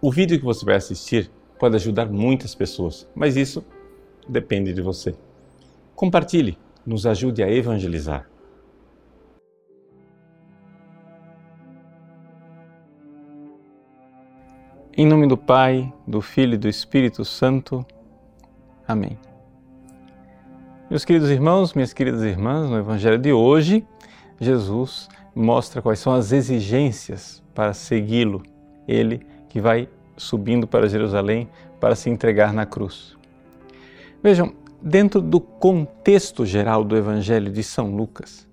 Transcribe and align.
O 0.00 0.12
vídeo 0.12 0.38
que 0.38 0.44
você 0.44 0.64
vai 0.64 0.76
assistir 0.76 1.30
pode 1.58 1.74
ajudar 1.74 2.06
muitas 2.06 2.54
pessoas, 2.54 3.08
mas 3.14 3.34
isso 3.34 3.64
depende 4.28 4.74
de 4.74 4.82
você. 4.82 5.14
Compartilhe, 5.94 6.58
nos 6.84 7.06
ajude 7.06 7.42
a 7.42 7.50
evangelizar. 7.50 8.28
Em 14.94 15.06
nome 15.06 15.26
do 15.26 15.36
Pai, 15.36 15.90
do 16.06 16.20
Filho 16.20 16.54
e 16.54 16.58
do 16.58 16.68
Espírito 16.68 17.24
Santo. 17.24 17.84
Amém. 18.86 19.18
Meus 20.90 21.06
queridos 21.06 21.30
irmãos, 21.30 21.72
minhas 21.72 21.94
queridas 21.94 22.22
irmãs, 22.22 22.68
no 22.68 22.78
Evangelho 22.78 23.18
de 23.18 23.32
hoje, 23.32 23.86
Jesus 24.38 25.08
mostra 25.34 25.80
quais 25.80 25.98
são 25.98 26.12
as 26.12 26.32
exigências 26.32 27.42
para 27.54 27.72
segui-lo, 27.72 28.42
ele 28.86 29.26
que 29.48 29.60
vai 29.60 29.88
subindo 30.16 30.66
para 30.66 30.88
Jerusalém 30.88 31.48
para 31.80 31.94
se 31.94 32.08
entregar 32.10 32.52
na 32.52 32.64
cruz. 32.64 33.16
Vejam, 34.22 34.54
dentro 34.80 35.20
do 35.20 35.40
contexto 35.40 36.44
geral 36.44 36.82
do 36.84 36.96
Evangelho 36.96 37.50
de 37.50 37.62
São 37.62 37.94
Lucas, 37.94 38.46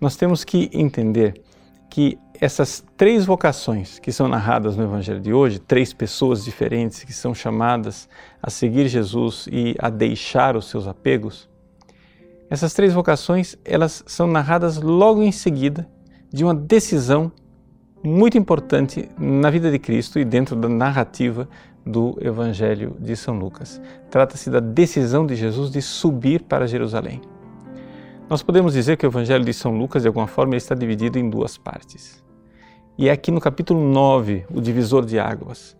nós 0.00 0.16
temos 0.16 0.44
que 0.44 0.68
entender 0.72 1.40
que 1.88 2.18
essas 2.40 2.84
três 2.96 3.24
vocações 3.24 3.98
que 3.98 4.10
são 4.10 4.26
narradas 4.26 4.76
no 4.76 4.82
Evangelho 4.82 5.20
de 5.20 5.32
hoje, 5.32 5.58
três 5.58 5.92
pessoas 5.92 6.44
diferentes 6.44 7.04
que 7.04 7.12
são 7.12 7.34
chamadas 7.34 8.08
a 8.42 8.50
seguir 8.50 8.88
Jesus 8.88 9.46
e 9.50 9.74
a 9.78 9.88
deixar 9.88 10.56
os 10.56 10.68
seus 10.68 10.86
apegos, 10.88 11.48
essas 12.50 12.74
três 12.74 12.92
vocações 12.92 13.56
elas 13.64 14.02
são 14.06 14.26
narradas 14.26 14.76
logo 14.76 15.22
em 15.22 15.32
seguida 15.32 15.88
de 16.32 16.44
uma 16.44 16.54
decisão 16.54 17.30
muito 18.04 18.36
importante 18.36 19.08
na 19.18 19.48
vida 19.48 19.70
de 19.70 19.78
Cristo 19.78 20.18
e 20.18 20.24
dentro 20.24 20.54
da 20.54 20.68
narrativa 20.68 21.48
do 21.86 22.16
Evangelho 22.20 22.96
de 23.00 23.16
São 23.16 23.38
Lucas. 23.38 23.80
Trata-se 24.10 24.50
da 24.50 24.60
decisão 24.60 25.26
de 25.26 25.34
Jesus 25.34 25.70
de 25.70 25.80
subir 25.80 26.42
para 26.42 26.66
Jerusalém. 26.66 27.22
Nós 28.28 28.42
podemos 28.42 28.74
dizer 28.74 28.98
que 28.98 29.06
o 29.06 29.08
Evangelho 29.08 29.44
de 29.44 29.54
São 29.54 29.76
Lucas, 29.76 30.02
de 30.02 30.08
alguma 30.08 30.26
forma, 30.26 30.54
está 30.54 30.74
dividido 30.74 31.18
em 31.18 31.28
duas 31.30 31.56
partes. 31.56 32.22
E 32.96 33.08
é 33.08 33.12
aqui 33.12 33.30
no 33.30 33.40
capítulo 33.40 33.80
9, 33.80 34.46
o 34.52 34.60
divisor 34.60 35.04
de 35.04 35.18
águas. 35.18 35.76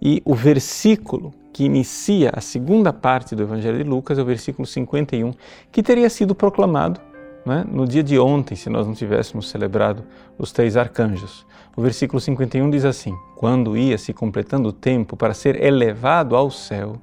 E 0.00 0.22
o 0.24 0.34
versículo 0.34 1.32
que 1.52 1.64
inicia 1.64 2.32
a 2.34 2.40
segunda 2.40 2.92
parte 2.92 3.34
do 3.34 3.42
Evangelho 3.42 3.78
de 3.78 3.84
Lucas 3.84 4.18
é 4.18 4.22
o 4.22 4.26
versículo 4.26 4.66
51, 4.66 5.32
que 5.70 5.82
teria 5.82 6.08
sido 6.10 6.34
proclamado 6.34 7.00
né, 7.44 7.64
no 7.68 7.86
dia 7.86 8.02
de 8.02 8.18
ontem, 8.18 8.54
se 8.54 8.70
nós 8.70 8.86
não 8.86 8.94
tivéssemos 8.94 9.48
celebrado 9.48 10.04
os 10.38 10.52
três 10.52 10.76
arcanjos. 10.76 11.46
O 11.76 11.82
versículo 11.82 12.20
51 12.20 12.70
diz 12.70 12.84
assim: 12.84 13.14
Quando 13.36 13.76
ia 13.76 13.98
se 13.98 14.12
completando 14.12 14.68
o 14.68 14.72
tempo 14.72 15.16
para 15.16 15.34
ser 15.34 15.62
elevado 15.62 16.36
ao 16.36 16.50
céu, 16.50 17.00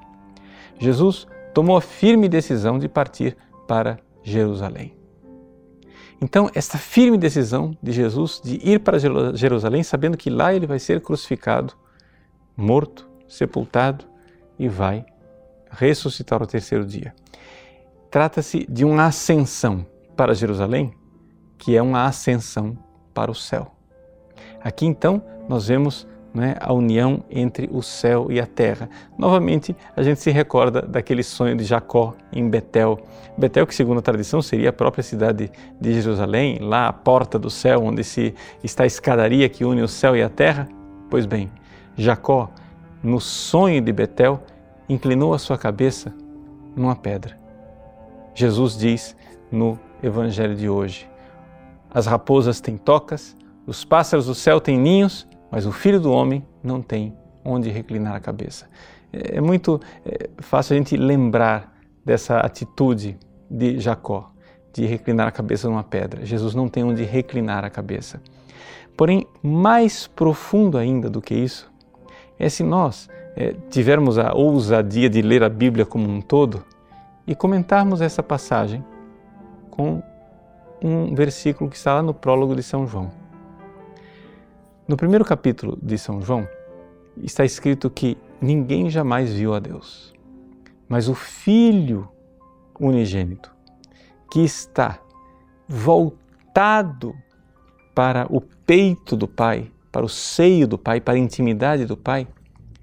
Jesus 0.77 1.27
tomou 1.53 1.75
a 1.75 1.81
firme 1.81 2.29
decisão 2.29 2.79
de 2.79 2.87
partir 2.87 3.35
para 3.67 3.99
Jerusalém. 4.23 4.93
Então, 6.21 6.49
esta 6.53 6.77
firme 6.77 7.17
decisão 7.17 7.77
de 7.81 7.91
Jesus 7.91 8.41
de 8.43 8.59
ir 8.61 8.79
para 8.79 8.97
Jerusalém, 9.33 9.83
sabendo 9.83 10.17
que 10.17 10.29
lá 10.29 10.53
ele 10.53 10.67
vai 10.67 10.77
ser 10.77 11.01
crucificado, 11.01 11.73
morto, 12.55 13.07
sepultado 13.27 14.05
e 14.57 14.67
vai 14.67 15.05
ressuscitar 15.71 16.41
ao 16.41 16.47
terceiro 16.47 16.85
dia. 16.85 17.13
Trata-se 18.11 18.65
de 18.69 18.83
uma 18.83 19.05
ascensão 19.05 19.85
para 20.19 20.35
Jerusalém, 20.35 20.91
que 21.57 21.77
é 21.77 21.81
uma 21.81 22.03
ascensão 22.03 22.77
para 23.13 23.31
o 23.31 23.33
céu. 23.33 23.71
Aqui 24.61 24.85
então 24.85 25.23
nós 25.47 25.69
vemos 25.69 26.05
né, 26.33 26.55
a 26.59 26.73
união 26.73 27.23
entre 27.31 27.69
o 27.71 27.81
céu 27.81 28.29
e 28.29 28.37
a 28.37 28.45
terra. 28.45 28.89
Novamente, 29.17 29.73
a 29.95 30.03
gente 30.03 30.19
se 30.19 30.29
recorda 30.29 30.81
daquele 30.81 31.23
sonho 31.23 31.55
de 31.55 31.63
Jacó 31.63 32.13
em 32.33 32.49
Betel. 32.49 32.99
Betel, 33.37 33.65
que 33.65 33.73
segundo 33.73 33.99
a 33.99 34.01
tradição 34.01 34.41
seria 34.41 34.71
a 34.71 34.73
própria 34.73 35.01
cidade 35.01 35.49
de 35.79 36.01
Jerusalém, 36.01 36.59
lá 36.59 36.89
a 36.89 36.93
porta 36.93 37.39
do 37.39 37.49
céu, 37.49 37.81
onde 37.85 38.03
se 38.03 38.35
está 38.61 38.83
a 38.83 38.87
escadaria 38.87 39.47
que 39.47 39.63
une 39.63 39.81
o 39.81 39.87
céu 39.87 40.17
e 40.17 40.21
a 40.21 40.27
terra. 40.27 40.67
Pois 41.09 41.25
bem, 41.25 41.49
Jacó, 41.95 42.51
no 43.01 43.21
sonho 43.21 43.81
de 43.81 43.93
Betel, 43.93 44.43
inclinou 44.89 45.33
a 45.33 45.39
sua 45.39 45.57
cabeça 45.57 46.13
numa 46.75 46.93
pedra. 46.93 47.37
Jesus 48.35 48.77
diz 48.77 49.15
no 49.49 49.79
Evangelho 50.01 50.55
de 50.55 50.69
hoje: 50.69 51.09
As 51.89 52.05
raposas 52.05 52.61
têm 52.61 52.77
tocas, 52.77 53.35
os 53.65 53.83
pássaros 53.85 54.25
do 54.25 54.35
céu 54.35 54.59
têm 54.59 54.77
ninhos, 54.77 55.27
mas 55.51 55.65
o 55.65 55.71
filho 55.71 55.99
do 55.99 56.11
homem 56.11 56.45
não 56.63 56.81
tem 56.81 57.15
onde 57.43 57.69
reclinar 57.69 58.15
a 58.15 58.19
cabeça. 58.19 58.67
É, 59.11 59.37
é 59.37 59.41
muito 59.41 59.79
é, 60.05 60.29
fácil 60.39 60.73
a 60.73 60.77
gente 60.77 60.95
lembrar 60.95 61.77
dessa 62.05 62.39
atitude 62.39 63.17
de 63.49 63.79
Jacó, 63.79 64.31
de 64.73 64.85
reclinar 64.85 65.27
a 65.27 65.31
cabeça 65.31 65.67
numa 65.67 65.83
pedra. 65.83 66.25
Jesus 66.25 66.55
não 66.55 66.67
tem 66.67 66.83
onde 66.83 67.03
reclinar 67.03 67.65
a 67.65 67.69
cabeça. 67.69 68.21
Porém, 68.95 69.25
mais 69.41 70.07
profundo 70.07 70.77
ainda 70.77 71.09
do 71.09 71.21
que 71.21 71.33
isso, 71.33 71.71
é 72.37 72.49
se 72.49 72.63
nós 72.63 73.09
é, 73.35 73.55
tivermos 73.69 74.17
a 74.17 74.33
ousadia 74.33 75.09
de 75.09 75.21
ler 75.21 75.43
a 75.43 75.49
Bíblia 75.49 75.85
como 75.85 76.09
um 76.09 76.21
todo 76.21 76.63
e 77.25 77.35
comentarmos 77.35 78.01
essa 78.01 78.21
passagem 78.21 78.83
com 79.79 80.03
um 80.83 81.15
versículo 81.15 81.69
que 81.69 81.77
está 81.77 81.93
lá 81.93 82.03
no 82.03 82.13
prólogo 82.13 82.53
de 82.53 82.61
São 82.61 82.85
João. 82.85 83.09
No 84.85 84.97
primeiro 84.97 85.23
capítulo 85.23 85.79
de 85.81 85.97
São 85.97 86.21
João, 86.21 86.45
está 87.23 87.45
escrito 87.45 87.89
que 87.89 88.17
ninguém 88.41 88.89
jamais 88.89 89.31
viu 89.31 89.53
a 89.53 89.59
Deus, 89.59 90.13
mas 90.89 91.07
o 91.07 91.15
Filho 91.15 92.09
unigênito, 92.77 93.55
que 94.29 94.41
está 94.41 94.99
voltado 95.65 97.15
para 97.95 98.27
o 98.29 98.41
peito 98.41 99.15
do 99.15 99.29
Pai, 99.29 99.71
para 99.93 100.05
o 100.05 100.09
seio 100.09 100.67
do 100.67 100.77
Pai, 100.77 100.99
para 100.99 101.13
a 101.13 101.17
intimidade 101.17 101.85
do 101.85 101.95
Pai, 101.95 102.27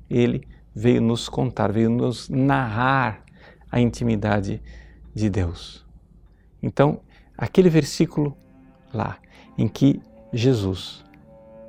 ele 0.09 0.49
veio 0.75 1.03
nos 1.03 1.29
contar, 1.29 1.71
veio 1.71 1.91
nos 1.91 2.31
narrar 2.31 3.23
a 3.71 3.81
intimidade 3.81 4.63
de 5.15 5.29
Deus. 5.29 5.86
Então, 6.67 6.99
aquele 7.39 7.71
versículo 7.71 8.37
lá, 8.93 9.19
em 9.57 9.69
que 9.69 10.03
Jesus 10.33 11.05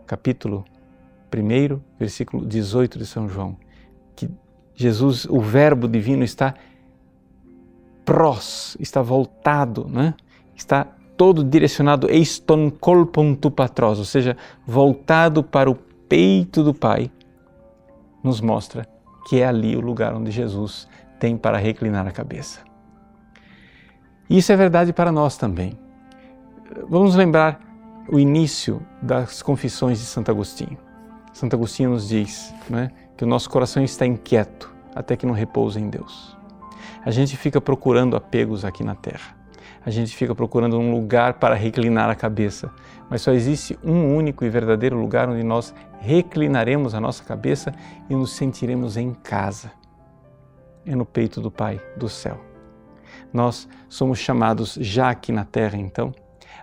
capítulo 0.08 0.66
1, 1.32 1.80
versículo 2.00 2.44
18 2.44 2.98
de 2.98 3.06
São 3.06 3.30
João, 3.30 3.56
que 4.16 4.28
Jesus, 4.74 5.26
o 5.26 5.40
Verbo 5.40 5.88
divino, 5.88 6.24
está 6.24 6.56
prós, 8.04 8.76
está 8.80 9.04
voltado, 9.04 9.88
né? 9.88 10.16
está 10.56 10.88
todo 11.16 11.44
direcionado 11.44 12.10
eiston 12.10 12.72
colpum 12.72 13.36
tu 13.36 13.52
patros, 13.52 14.00
ou 14.00 14.06
seja, 14.06 14.36
voltado 14.66 15.44
para 15.44 15.70
o 15.70 15.76
peito 15.76 16.64
do 16.64 16.74
Pai, 16.74 17.12
nos 18.24 18.42
mostra 18.42 18.88
que 19.30 19.42
é 19.42 19.46
ali 19.46 19.76
o 19.76 19.82
lugar 19.82 20.16
onde 20.16 20.32
Jesus 20.32 20.88
tem 21.20 21.38
para 21.38 21.58
reclinar 21.58 22.08
a 22.08 22.12
cabeça. 22.12 22.67
E 24.30 24.38
isso 24.38 24.52
é 24.52 24.56
verdade 24.56 24.92
para 24.92 25.12
nós 25.12 25.38
também. 25.38 25.78
Vamos 26.90 27.16
lembrar 27.16 27.60
o 28.10 28.20
início 28.20 28.82
das 29.02 29.42
confissões 29.42 30.00
de 30.00 30.06
Santo 30.06 30.32
Agostinho. 30.32 30.78
Santo 31.34 31.56
Agostinho 31.56 31.92
nos 31.92 32.08
diz 32.08 32.54
né, 32.70 32.92
que 33.16 33.24
o 33.24 33.28
nosso 33.28 33.50
coração 33.50 33.84
está 33.84 34.06
inquieto 34.06 34.74
até 34.96 35.16
que 35.16 35.26
não 35.26 35.34
repousa 35.34 35.80
em 35.80 35.90
Deus. 35.90 36.36
A 37.06 37.12
gente 37.12 37.38
fica 37.38 37.62
procurando 37.62 38.16
apegos 38.16 38.66
aqui 38.66 38.84
na 38.84 38.96
terra. 38.96 39.38
A 39.86 39.90
gente 39.90 40.16
fica 40.16 40.36
procurando 40.36 40.78
um 40.78 40.92
lugar 40.92 41.36
para 41.36 41.56
reclinar 41.56 42.10
a 42.10 42.16
cabeça, 42.16 42.70
mas 43.10 43.22
só 43.22 43.32
existe 43.32 43.78
um 43.84 44.16
único 44.16 44.44
e 44.44 44.50
verdadeiro 44.50 45.00
lugar 45.00 45.30
onde 45.30 45.44
nós 45.44 45.74
reclinaremos 46.00 46.94
a 46.94 47.00
nossa 47.00 47.24
cabeça 47.24 47.74
e 48.10 48.16
nos 48.16 48.36
sentiremos 48.36 48.98
em 48.98 49.14
casa. 49.14 49.72
É 50.86 50.96
no 50.96 51.06
peito 51.06 51.40
do 51.40 51.52
Pai 51.52 51.82
do 51.96 52.10
céu. 52.10 52.47
Nós 53.32 53.68
somos 53.88 54.20
chamados 54.20 54.78
já 54.82 55.10
aqui 55.10 55.32
na 55.32 55.46
terra, 55.46 55.78
então, 55.78 56.14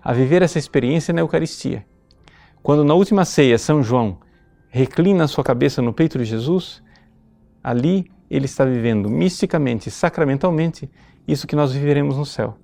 a 0.03 0.13
viver 0.13 0.43
essa 0.43 0.59
experiência 0.59 1.15
na 1.15 1.21
Eucaristia. 1.21 1.87
Quando 2.63 2.85
na 2.85 2.95
última 2.95 3.25
ceia 3.25 3.59
São 3.59 3.83
João 3.83 4.19
reclina 4.69 5.29
sua 5.29 5.45
cabeça 5.45 5.81
no 5.81 5.93
peito 5.93 6.19
de 6.19 6.25
Jesus, 6.25 6.83
ali 7.63 8.11
ele 8.29 8.47
está 8.47 8.65
vivendo 8.65 9.09
misticamente, 9.09 9.91
sacramentalmente, 9.91 10.91
isso 11.27 11.47
que 11.47 11.55
nós 11.55 11.73
viveremos 11.73 12.17
no 12.17 12.27
céu. 12.27 12.59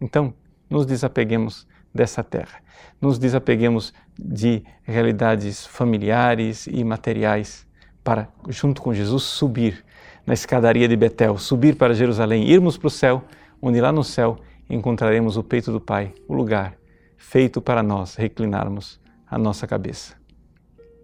Então, 0.00 0.32
nos 0.70 0.86
desapeguemos 0.86 1.66
dessa 1.94 2.24
terra, 2.24 2.60
nos 3.00 3.18
desapeguemos 3.18 3.92
de 4.18 4.62
realidades 4.82 5.66
familiares 5.66 6.66
e 6.66 6.82
materiais 6.82 7.67
para, 8.08 8.26
junto 8.48 8.80
com 8.80 8.94
Jesus, 8.94 9.24
subir 9.24 9.84
na 10.24 10.32
escadaria 10.32 10.88
de 10.88 10.96
Betel, 10.96 11.36
subir 11.36 11.76
para 11.76 11.92
Jerusalém, 11.92 12.48
irmos 12.48 12.78
para 12.78 12.86
o 12.86 12.90
céu, 12.90 13.22
onde 13.60 13.82
lá 13.82 13.92
no 13.92 14.02
céu 14.02 14.38
encontraremos 14.70 15.36
o 15.36 15.44
peito 15.44 15.70
do 15.70 15.78
Pai, 15.78 16.14
o 16.26 16.32
lugar 16.32 16.78
feito 17.18 17.60
para 17.60 17.82
nós 17.82 18.14
reclinarmos 18.14 18.98
a 19.30 19.36
nossa 19.36 19.66
cabeça. 19.66 20.16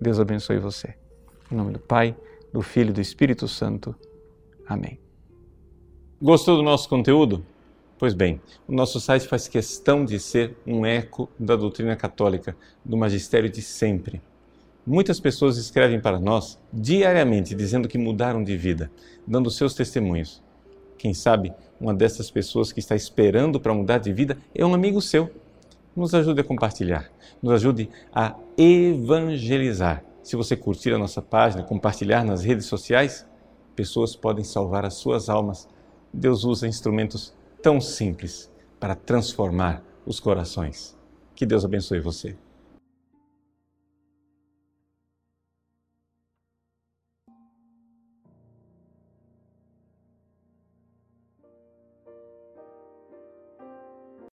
Deus 0.00 0.18
abençoe 0.18 0.58
você. 0.58 0.94
Em 1.52 1.54
nome 1.54 1.72
do 1.74 1.78
Pai, 1.78 2.16
do 2.50 2.62
Filho 2.62 2.88
e 2.88 2.94
do 2.94 3.02
Espírito 3.02 3.46
Santo. 3.46 3.94
Amém. 4.66 4.98
Gostou 6.22 6.56
do 6.56 6.62
nosso 6.62 6.88
conteúdo? 6.88 7.44
Pois 7.98 8.14
bem, 8.14 8.40
o 8.66 8.72
nosso 8.72 8.98
site 8.98 9.28
faz 9.28 9.46
questão 9.46 10.06
de 10.06 10.18
ser 10.18 10.56
um 10.66 10.86
eco 10.86 11.28
da 11.38 11.54
doutrina 11.54 11.96
católica, 11.96 12.56
do 12.82 12.96
magistério 12.96 13.50
de 13.50 13.60
sempre. 13.60 14.22
Muitas 14.86 15.18
pessoas 15.18 15.56
escrevem 15.56 16.00
para 16.00 16.18
nós 16.18 16.58
diariamente 16.72 17.54
dizendo 17.54 17.88
que 17.88 17.98
mudaram 17.98 18.44
de 18.44 18.56
vida, 18.56 18.90
dando 19.26 19.50
seus 19.50 19.74
testemunhos. 19.74 20.42
Quem 20.98 21.14
sabe 21.14 21.52
uma 21.80 21.94
dessas 21.94 22.30
pessoas 22.30 22.72
que 22.72 22.80
está 22.80 22.94
esperando 22.94 23.60
para 23.60 23.74
mudar 23.74 23.98
de 23.98 24.12
vida 24.12 24.36
é 24.54 24.64
um 24.64 24.74
amigo 24.74 25.00
seu. 25.00 25.30
Nos 25.96 26.14
ajude 26.14 26.40
a 26.40 26.44
compartilhar, 26.44 27.10
nos 27.42 27.52
ajude 27.52 27.88
a 28.12 28.36
evangelizar. 28.58 30.04
Se 30.22 30.36
você 30.36 30.56
curtir 30.56 30.92
a 30.92 30.98
nossa 30.98 31.22
página, 31.22 31.62
compartilhar 31.62 32.24
nas 32.24 32.42
redes 32.42 32.66
sociais, 32.66 33.26
pessoas 33.76 34.16
podem 34.16 34.44
salvar 34.44 34.84
as 34.84 34.94
suas 34.94 35.28
almas 35.28 35.68
Deus 36.14 36.44
usa 36.44 36.68
instrumentos 36.68 37.34
tão 37.60 37.80
simples 37.80 38.48
para 38.78 38.94
transformar 38.94 39.82
os 40.06 40.20
corações. 40.20 40.96
Que 41.34 41.44
Deus 41.44 41.64
abençoe 41.64 41.98
você. 41.98 42.36